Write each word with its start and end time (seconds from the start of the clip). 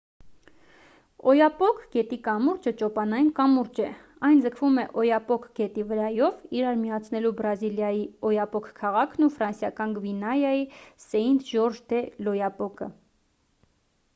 օյապոկ 1.31 1.81
գետի 1.95 2.17
կամուրջը 2.27 2.71
ճոպանային 2.79 3.27
կամուրջ 3.39 3.81
է 3.87 3.89
այն 4.29 4.41
ձգվում 4.45 4.79
է 4.85 4.85
օյապոկ 5.03 5.45
գետի 5.59 5.85
վրայով 5.91 6.41
իրար 6.61 6.79
միացնելու 6.85 7.33
բրազիլիայի 7.43 8.01
օյապոկ 8.31 8.71
քաղաքն 8.81 9.27
ու 9.29 9.31
ֆրանսիական 9.37 9.95
գվիանայի 9.99 10.67
սեինթ-ժորժ 11.07 11.83
դե 11.95 12.01
լ'օյապոկը 12.29 12.89